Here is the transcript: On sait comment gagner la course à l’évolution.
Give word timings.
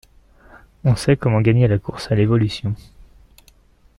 On 0.83 0.95
sait 0.95 1.15
comment 1.15 1.41
gagner 1.41 1.67
la 1.67 1.77
course 1.77 2.11
à 2.11 2.15
l’évolution. 2.15 2.73